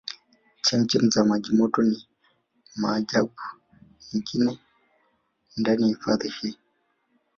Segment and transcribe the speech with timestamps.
[0.65, 2.07] Chemchem za maji moto ni
[2.75, 3.39] maajabu
[4.13, 4.59] mengine
[5.57, 6.57] ndani ya hifadhi hii